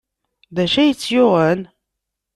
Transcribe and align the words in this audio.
D 0.55 0.57
acu 0.63 0.77
ay 0.83 0.91
tt-yuɣen? 0.93 1.61